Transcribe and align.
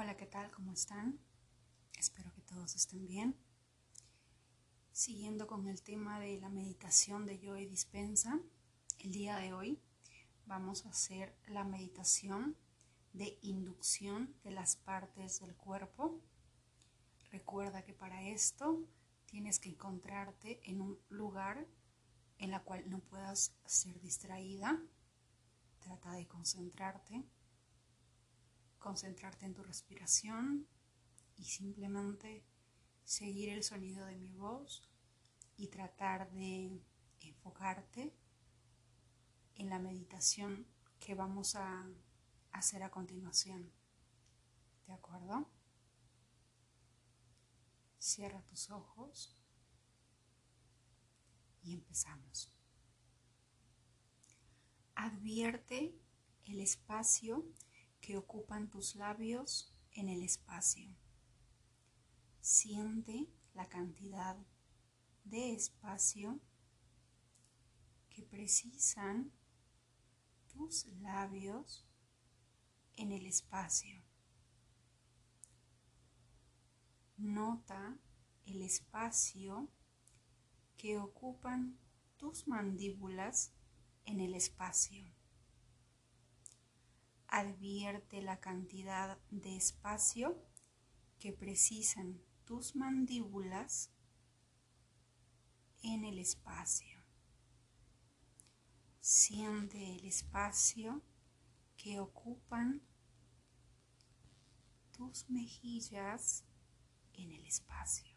Hola, 0.00 0.16
¿qué 0.16 0.26
tal? 0.26 0.48
¿Cómo 0.52 0.70
están? 0.70 1.18
Espero 1.98 2.32
que 2.32 2.42
todos 2.42 2.76
estén 2.76 3.04
bien. 3.08 3.34
Siguiendo 4.92 5.48
con 5.48 5.66
el 5.66 5.82
tema 5.82 6.20
de 6.20 6.38
la 6.38 6.48
meditación 6.48 7.26
de 7.26 7.40
Joy 7.40 7.66
Dispensa, 7.66 8.38
el 9.00 9.10
día 9.10 9.38
de 9.38 9.52
hoy 9.52 9.82
vamos 10.46 10.86
a 10.86 10.90
hacer 10.90 11.36
la 11.48 11.64
meditación 11.64 12.56
de 13.12 13.40
inducción 13.42 14.36
de 14.44 14.52
las 14.52 14.76
partes 14.76 15.40
del 15.40 15.56
cuerpo. 15.56 16.22
Recuerda 17.32 17.82
que 17.82 17.92
para 17.92 18.22
esto 18.22 18.84
tienes 19.26 19.58
que 19.58 19.70
encontrarte 19.70 20.60
en 20.70 20.80
un 20.80 20.96
lugar 21.08 21.66
en 22.38 22.52
la 22.52 22.62
cual 22.62 22.88
no 22.88 23.00
puedas 23.00 23.52
ser 23.64 24.00
distraída. 24.00 24.80
Trata 25.80 26.12
de 26.12 26.28
concentrarte 26.28 27.24
concentrarte 28.88 29.44
en 29.44 29.52
tu 29.52 29.62
respiración 29.62 30.66
y 31.36 31.44
simplemente 31.44 32.42
seguir 33.04 33.50
el 33.50 33.62
sonido 33.62 34.06
de 34.06 34.16
mi 34.16 34.32
voz 34.32 34.88
y 35.58 35.66
tratar 35.66 36.30
de 36.30 36.80
enfocarte 37.20 38.14
en 39.56 39.68
la 39.68 39.78
meditación 39.78 40.66
que 41.00 41.14
vamos 41.14 41.54
a 41.54 41.86
hacer 42.52 42.82
a 42.82 42.90
continuación. 42.90 43.70
¿De 44.86 44.94
acuerdo? 44.94 45.46
Cierra 47.98 48.40
tus 48.46 48.70
ojos 48.70 49.36
y 51.62 51.74
empezamos. 51.74 52.50
Advierte 54.94 55.94
el 56.46 56.62
espacio 56.62 57.44
que 58.08 58.16
ocupan 58.16 58.70
tus 58.70 58.94
labios 58.94 59.70
en 59.92 60.08
el 60.08 60.22
espacio. 60.22 60.96
Siente 62.40 63.28
la 63.52 63.68
cantidad 63.68 64.34
de 65.24 65.52
espacio 65.52 66.40
que 68.08 68.22
precisan 68.22 69.30
tus 70.46 70.86
labios 71.02 71.86
en 72.96 73.12
el 73.12 73.26
espacio. 73.26 74.02
Nota 77.18 77.98
el 78.46 78.62
espacio 78.62 79.68
que 80.78 80.96
ocupan 80.96 81.78
tus 82.16 82.48
mandíbulas 82.48 83.52
en 84.06 84.20
el 84.20 84.32
espacio 84.34 85.17
advierte 87.28 88.22
la 88.22 88.40
cantidad 88.40 89.18
de 89.30 89.56
espacio 89.56 90.42
que 91.18 91.32
precisan 91.32 92.20
tus 92.44 92.74
mandíbulas 92.74 93.90
en 95.82 96.04
el 96.04 96.18
espacio. 96.18 97.02
Siente 99.00 99.96
el 99.96 100.04
espacio 100.04 101.02
que 101.76 102.00
ocupan 102.00 102.82
tus 104.96 105.28
mejillas 105.30 106.44
en 107.12 107.30
el 107.32 107.44
espacio 107.44 108.16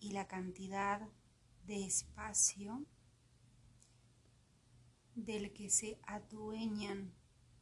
y 0.00 0.12
la 0.12 0.26
cantidad 0.26 1.08
de 1.66 1.84
espacio 1.84 2.84
del 5.14 5.52
que 5.52 5.70
se 5.70 5.98
adueñan 6.04 7.17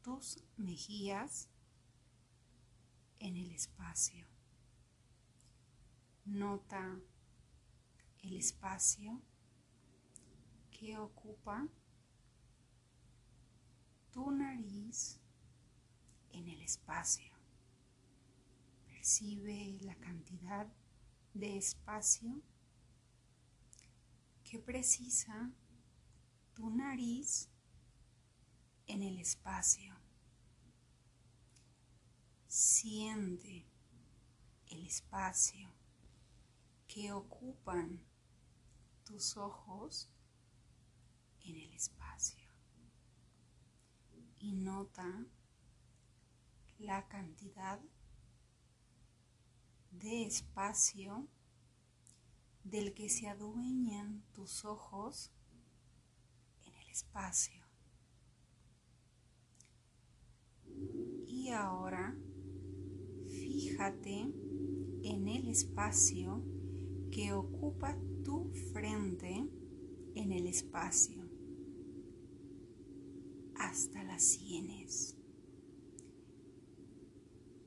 tus 0.06 0.38
mejillas 0.56 1.48
en 3.18 3.36
el 3.36 3.50
espacio. 3.50 4.24
Nota 6.24 7.00
el 8.22 8.36
espacio 8.36 9.20
que 10.70 10.96
ocupa 10.96 11.66
tu 14.12 14.30
nariz 14.30 15.18
en 16.30 16.50
el 16.50 16.62
espacio. 16.62 17.32
Percibe 18.86 19.76
la 19.80 19.96
cantidad 19.96 20.68
de 21.34 21.56
espacio 21.56 22.40
que 24.44 24.60
precisa 24.60 25.50
tu 26.54 26.70
nariz 26.70 27.50
en 28.86 29.02
el 29.02 29.18
espacio. 29.18 29.94
Siente 32.46 33.66
el 34.68 34.86
espacio 34.86 35.70
que 36.86 37.12
ocupan 37.12 38.00
tus 39.04 39.36
ojos 39.36 40.08
en 41.44 41.56
el 41.56 41.72
espacio 41.74 42.50
y 44.38 44.52
nota 44.52 45.26
la 46.78 47.06
cantidad 47.08 47.80
de 49.90 50.24
espacio 50.24 51.26
del 52.64 52.94
que 52.94 53.08
se 53.08 53.28
adueñan 53.28 54.22
tus 54.32 54.64
ojos 54.64 55.30
en 56.64 56.74
el 56.74 56.88
espacio. 56.88 57.64
Y 61.26 61.50
ahora 61.50 62.16
fíjate 63.76 64.32
en 65.02 65.28
el 65.28 65.48
espacio 65.48 66.42
que 67.10 67.34
ocupa 67.34 67.94
tu 68.24 68.50
frente 68.72 69.46
en 70.14 70.32
el 70.32 70.46
espacio 70.46 71.22
hasta 73.54 74.02
las 74.02 74.22
sienes. 74.22 75.14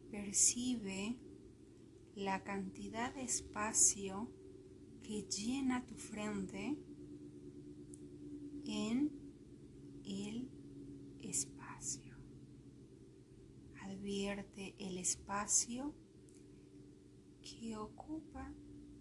Percibe 0.10 1.16
la 2.16 2.44
cantidad 2.44 3.14
de 3.14 3.22
espacio 3.22 4.32
que 5.04 5.28
llena 5.30 5.86
tu 5.86 5.94
frente 5.94 6.76
en 8.66 9.12
el 10.06 10.50
espacio. 11.22 12.16
Advierte 14.10 14.74
el 14.80 14.98
espacio 14.98 15.94
que 17.44 17.78
ocupa 17.78 18.52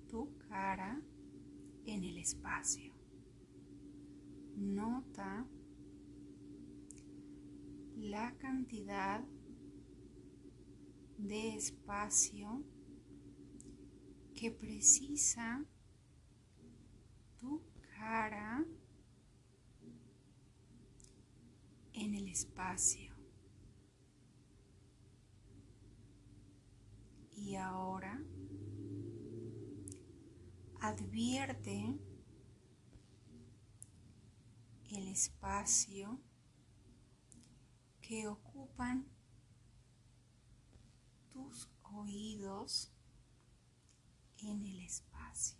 tu 0.06 0.36
cara 0.50 1.00
en 1.86 2.04
el 2.04 2.18
espacio. 2.18 2.92
Nota 4.54 5.46
la 7.96 8.36
cantidad 8.36 9.24
de 11.16 11.54
espacio 11.56 12.62
que 14.34 14.50
precisa 14.50 15.64
tu 17.38 17.62
cara 17.96 18.62
en 21.94 22.14
el 22.14 22.28
espacio. 22.28 23.18
Y 27.40 27.54
ahora 27.54 28.20
advierte 30.88 31.98
el 34.90 35.08
espacio 35.08 36.18
que 38.00 38.26
ocupan 38.26 39.06
tus 41.30 41.68
oídos 41.82 42.90
en 44.38 44.64
el 44.64 44.80
espacio. 44.80 45.58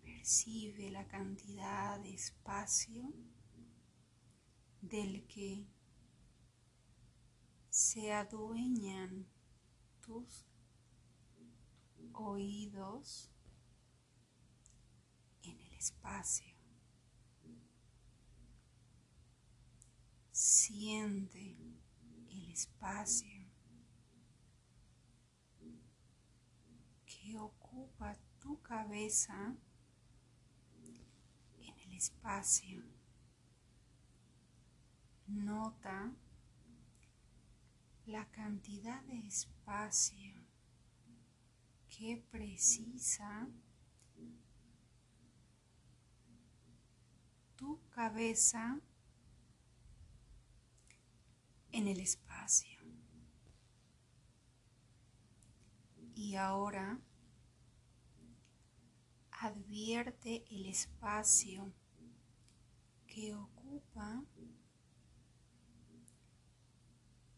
Percibe 0.00 0.90
la 0.90 1.06
cantidad 1.06 2.00
de 2.00 2.14
espacio 2.14 3.12
del 4.80 5.26
que 5.26 5.66
se 7.68 8.10
adueñan 8.14 9.26
tus 10.00 10.46
oídos 12.14 13.30
espacio. 15.80 16.54
Siente 20.30 21.56
el 22.28 22.50
espacio 22.52 23.46
que 27.06 27.38
ocupa 27.38 28.14
tu 28.38 28.60
cabeza 28.60 29.56
en 31.58 31.78
el 31.78 31.92
espacio. 31.94 32.82
Nota 35.28 36.12
la 38.04 38.26
cantidad 38.30 39.02
de 39.04 39.18
espacio 39.26 40.34
que 41.88 42.22
precisa 42.30 43.48
tu 47.60 47.78
cabeza 47.90 48.80
en 51.72 51.86
el 51.88 52.00
espacio. 52.00 52.80
Y 56.14 56.36
ahora 56.36 56.98
advierte 59.30 60.44
el 60.50 60.66
espacio 60.66 61.70
que 63.06 63.34
ocupa 63.34 64.24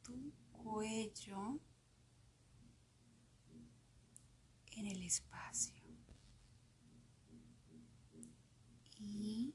tu 0.02 0.32
cuello 0.52 1.58
en 4.70 4.86
el 4.86 5.02
espacio. 5.02 5.82
Y 8.98 9.51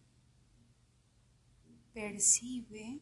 percibe 1.98 3.02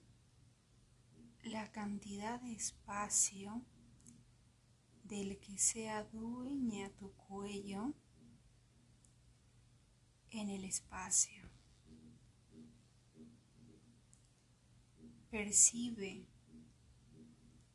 la 1.43 1.69
cantidad 1.73 2.39
de 2.39 2.53
espacio 2.53 3.61
del 5.03 5.37
que 5.37 5.57
se 5.57 5.89
adueña 5.89 6.89
tu 6.91 7.11
cuello 7.11 7.93
en 10.29 10.47
el 10.49 10.63
espacio. 10.63 11.43
Percibe 15.29 16.25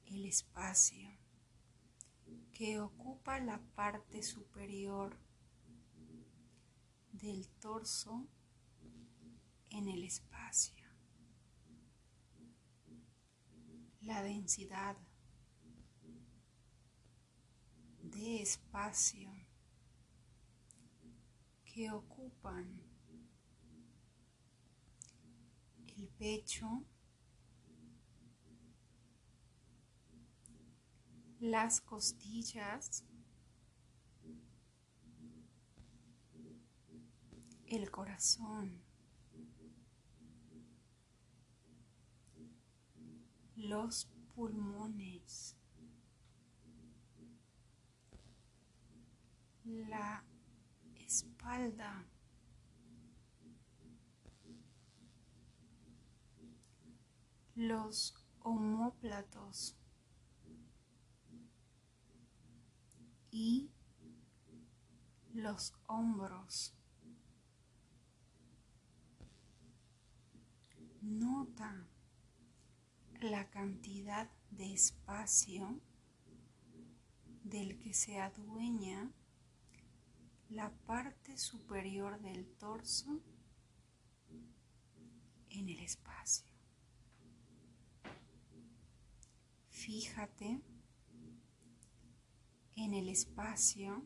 el 0.06 0.25
espacio 0.25 1.11
que 2.55 2.81
ocupa 2.81 3.40
la 3.40 3.61
parte 3.75 4.23
superior 4.23 5.19
del 7.12 7.46
torso 7.61 8.26
en 9.69 9.87
el 9.87 10.02
espacio. 10.02 10.79
La 14.02 14.23
densidad 14.23 14.97
de 18.02 18.43
espacio 18.43 19.31
que 21.64 21.91
ocupan 21.91 22.81
el 25.97 26.08
pecho, 26.08 26.85
las 31.38 31.81
costillas, 31.81 33.05
el 37.67 37.91
corazón, 37.91 38.82
los 43.60 44.08
pulmones, 44.34 45.56
la 49.64 50.24
espalda, 50.96 52.04
los 57.54 58.14
homóplatos. 58.40 59.76
Y 63.32 63.70
los 65.32 65.72
hombros. 65.86 66.74
Nota 71.00 71.86
la 73.22 73.50
cantidad 73.50 74.31
de 74.50 74.72
espacio 74.72 75.81
del 77.44 77.78
que 77.78 77.93
se 77.93 78.19
adueña 78.19 79.12
la 80.49 80.70
parte 80.87 81.37
superior 81.37 82.20
del 82.20 82.46
torso 82.56 83.20
en 85.50 85.69
el 85.69 85.81
espacio. 85.81 86.50
Fíjate 89.69 90.61
en 92.76 92.94
el 92.94 93.08
espacio 93.08 94.02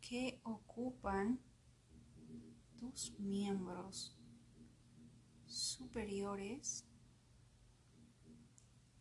que 0.00 0.40
ocupan 0.44 1.40
tus 2.78 3.18
miembros 3.18 4.19
superiores 5.50 6.84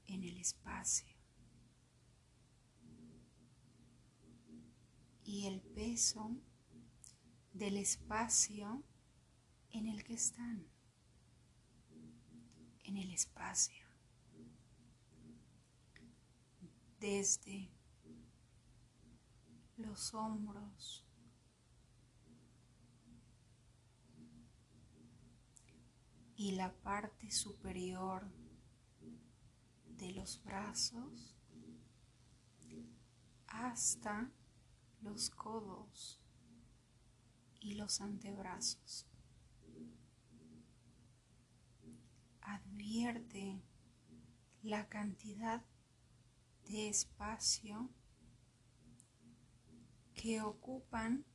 en 0.08 0.24
el 0.24 0.38
espacio. 0.38 1.20
y 5.30 5.46
el 5.46 5.62
peso 5.62 6.36
del 7.54 7.78
espacio 7.78 8.84
en 9.70 9.86
el 9.88 10.04
que 10.04 10.16
están, 10.16 10.66
en 12.84 12.98
el 12.98 13.12
espacio, 13.14 13.86
desde 17.00 17.70
los 19.78 20.16
hombros, 20.16 21.06
y 26.40 26.52
la 26.52 26.72
parte 26.74 27.30
superior 27.32 28.26
de 29.98 30.14
los 30.14 30.42
brazos 30.42 31.36
hasta 33.48 34.32
los 35.02 35.30
codos 35.32 36.22
y 37.60 37.74
los 37.74 38.00
antebrazos. 38.00 39.06
Advierte 42.40 43.62
la 44.64 44.88
cantidad 44.88 45.66
de 46.70 46.88
espacio 46.88 47.90
que 50.14 50.42
ocupan 50.42 51.26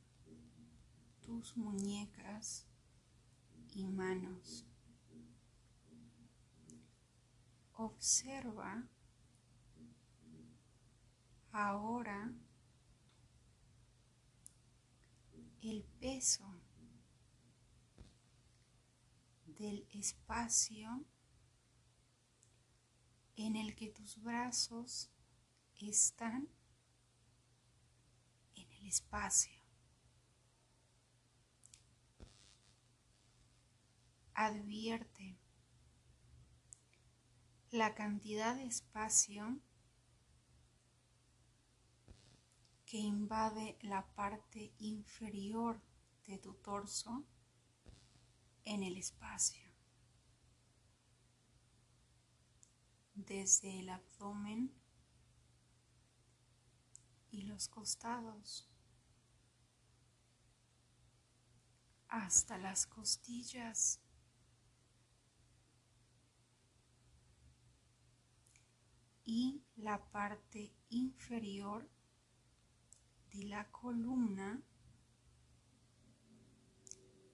tus 1.21 1.55
muñecas 1.55 2.65
y 3.75 3.85
manos. 3.85 4.65
Observa 7.77 8.87
ahora 11.51 12.33
el 15.61 15.83
peso 15.99 16.45
del 19.45 19.87
espacio 19.93 21.05
en 23.35 23.55
el 23.55 23.75
que 23.75 23.89
tus 23.89 24.21
brazos 24.21 25.09
están 25.75 26.47
en 28.55 28.71
el 28.71 28.85
espacio. 28.87 29.61
Advierte 34.33 35.37
la 37.75 37.93
cantidad 37.93 38.55
de 38.55 38.65
espacio 38.65 39.59
que 42.85 42.97
invade 42.97 43.77
la 43.81 44.05
parte 44.15 44.73
inferior 44.77 45.81
de 46.25 46.37
tu 46.37 46.53
torso 46.53 47.25
en 48.63 48.81
el 48.81 48.95
espacio. 48.95 49.69
Desde 53.13 53.81
el 53.81 53.89
abdomen 53.89 54.73
y 57.31 57.41
los 57.41 57.67
costados 57.67 58.69
hasta 62.07 62.57
las 62.57 62.87
costillas. 62.87 63.99
y 69.25 69.63
la 69.75 70.03
parte 70.11 70.71
inferior 70.89 71.89
de 73.33 73.43
la 73.45 73.69
columna 73.71 74.61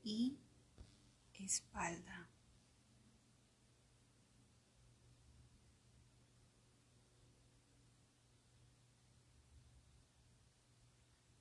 y 0.03 0.37
espalda. 1.43 2.29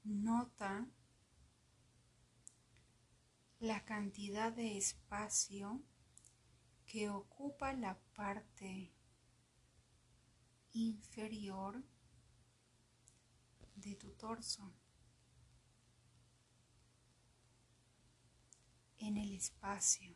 Nota 0.04 0.88
la 3.60 3.84
cantidad 3.84 4.52
de 4.52 4.78
espacio 4.78 5.82
que 6.86 7.08
ocupa 7.08 7.72
la 7.74 7.98
parte 8.14 8.92
inferior 10.72 11.82
de 13.74 13.94
tu 13.96 14.10
torso 14.12 14.72
en 18.98 19.16
el 19.16 19.32
espacio. 19.32 20.14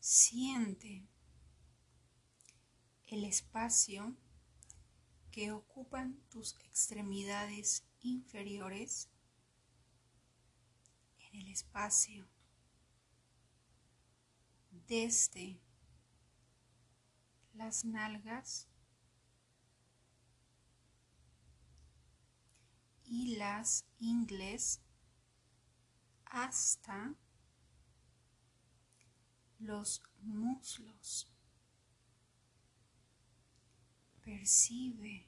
Siente 0.00 1.06
el 3.06 3.24
espacio 3.24 4.16
que 5.30 5.52
ocupan 5.52 6.18
tus 6.30 6.54
extremidades 6.60 7.84
inferiores 8.00 9.10
en 11.18 11.40
el 11.40 11.48
espacio 11.48 12.26
desde 14.88 15.60
las 17.52 17.84
nalgas 17.84 18.66
y 23.04 23.36
las 23.36 23.84
ingles 23.98 24.80
hasta 26.24 27.14
los 29.58 30.02
muslos. 30.22 31.30
Percibe 34.22 35.26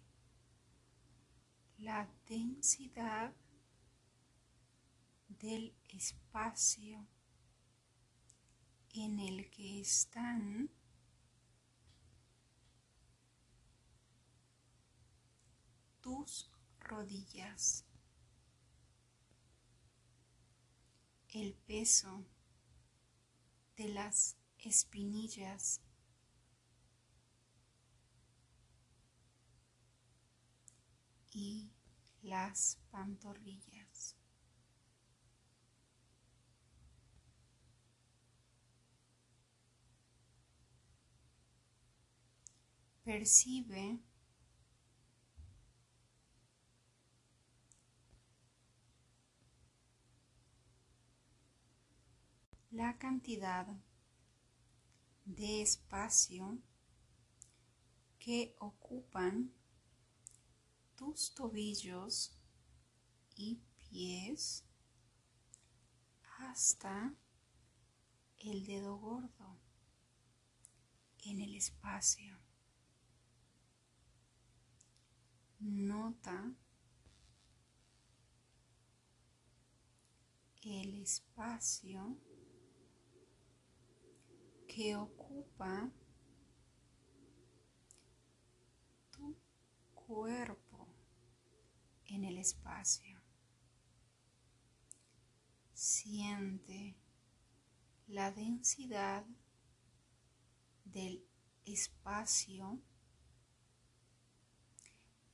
la 1.78 2.08
densidad 2.26 3.34
del 5.28 5.74
espacio 5.88 7.06
en 8.92 9.20
el 9.20 9.50
que 9.50 9.80
están 9.80 10.70
tus 16.00 16.50
rodillas. 16.80 17.84
El 21.28 21.54
peso 21.54 22.24
de 23.76 23.88
las 23.88 24.36
espinillas 24.58 25.80
y 31.32 31.70
las 32.22 32.78
pantorrillas. 32.90 33.79
Percibe 43.04 43.98
la 52.70 52.96
cantidad 52.98 53.66
de 55.24 55.62
espacio 55.62 56.58
que 58.18 58.54
ocupan 58.58 59.52
tus 60.96 61.34
tobillos 61.34 62.32
y 63.34 63.60
pies 63.78 64.64
hasta 66.38 67.14
el 68.38 68.66
dedo 68.66 68.96
gordo 68.98 69.58
en 71.24 71.40
el 71.40 71.54
espacio. 71.54 72.49
Nota 75.60 76.54
el 80.62 81.02
espacio 81.02 82.16
que 84.66 84.96
ocupa 84.96 85.90
tu 89.10 89.36
cuerpo 89.94 90.88
en 92.06 92.24
el 92.24 92.38
espacio. 92.38 93.20
Siente 95.74 96.96
la 98.06 98.32
densidad 98.32 99.26
del 100.84 101.22
espacio 101.66 102.80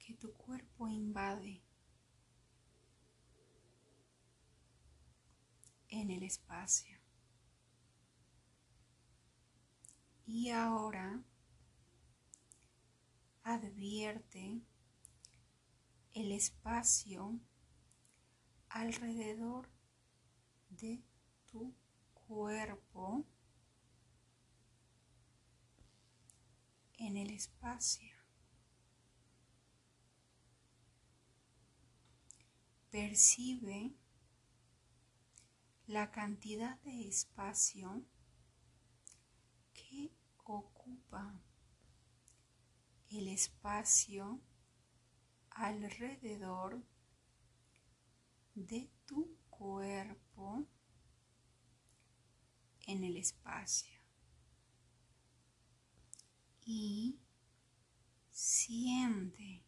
que 0.07 0.15
tu 0.15 0.33
cuerpo 0.35 0.87
invade 0.87 1.61
en 5.89 6.11
el 6.13 6.23
espacio. 6.23 6.97
Y 10.25 10.51
ahora 10.51 11.25
advierte 13.43 14.61
el 16.15 16.31
espacio 16.31 17.41
alrededor 18.69 19.69
de 20.69 21.03
tu 21.51 21.75
cuerpo 22.29 23.25
en 26.99 27.17
el 27.17 27.31
espacio. 27.31 28.26
Percibe 32.97 33.95
la 35.87 36.11
cantidad 36.11 36.81
de 36.81 37.07
espacio 37.07 38.03
que 39.75 40.15
ocupa 40.45 41.39
el 43.11 43.29
espacio 43.29 44.41
alrededor 45.51 46.83
de 48.55 48.91
tu 49.05 49.37
cuerpo 49.51 50.67
en 52.87 53.05
el 53.05 53.19
espacio. 53.19 54.01
Y 56.65 57.21
siente 58.31 59.67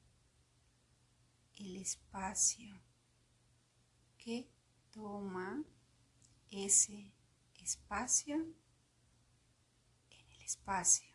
el 1.57 1.77
espacio 1.77 2.88
que 4.19 4.51
toma 4.91 5.65
ese 6.51 7.15
espacio 7.55 8.37
en 10.11 10.31
el 10.31 10.43
espacio. 10.43 11.09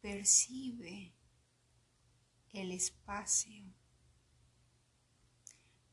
Percibe 0.00 1.14
el 2.50 2.72
espacio 2.72 3.64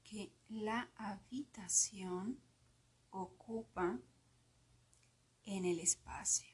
que 0.03 0.33
la 0.49 0.89
habitación 0.95 2.41
ocupa 3.11 3.99
en 5.45 5.65
el 5.65 5.79
espacio. 5.79 6.49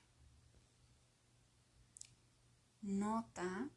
Nota 2.81 3.69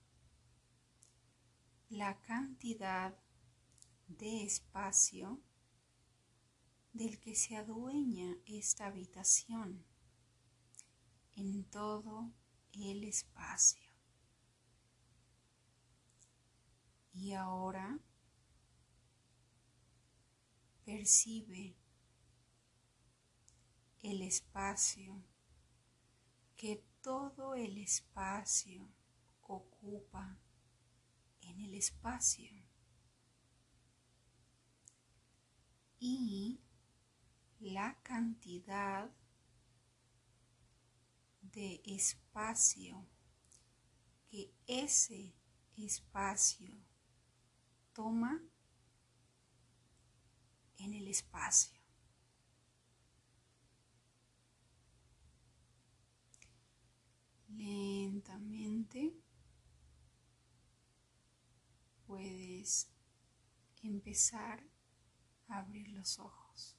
la 1.88 2.20
cantidad 2.20 3.16
de 4.08 4.44
espacio 4.44 5.40
del 6.92 7.20
que 7.20 7.34
se 7.34 7.56
adueña 7.56 8.36
esta 8.46 8.86
habitación 8.86 9.84
en 11.36 11.64
todo 11.64 12.32
el 12.72 13.04
espacio. 13.04 13.92
Y 17.12 17.34
ahora 17.34 17.98
percibe 20.84 21.76
el 24.02 24.22
espacio 24.22 25.22
que 26.56 26.82
todo 27.02 27.54
el 27.54 27.78
espacio 27.78 28.88
ocupa 29.42 30.38
en 31.42 31.60
el 31.60 31.74
espacio 31.74 32.67
y 36.00 36.60
la 37.60 38.00
cantidad 38.02 39.10
de 41.40 41.80
espacio 41.84 43.06
que 44.30 44.52
ese 44.66 45.34
espacio 45.76 46.70
toma 47.92 48.40
en 50.76 50.94
el 50.94 51.08
espacio. 51.08 51.78
Lentamente 57.48 59.14
puedes 62.06 62.88
empezar 63.82 64.62
abrir 65.48 65.88
los 65.88 66.18
ojos. 66.18 66.76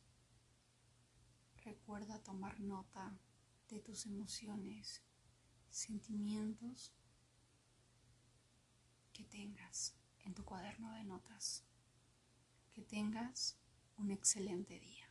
Recuerda 1.64 2.24
tomar 2.24 2.60
nota 2.60 3.18
de 3.70 3.80
tus 3.80 4.06
emociones, 4.06 5.04
sentimientos 5.70 6.94
que 9.14 9.24
tengas 9.26 9.96
en 10.24 10.34
tu 10.34 10.44
cuaderno 10.44 10.92
de 10.94 11.04
notas. 11.04 11.64
Que 12.74 12.82
tengas 12.82 13.58
un 13.98 14.12
excelente 14.12 14.80
día. 14.80 15.09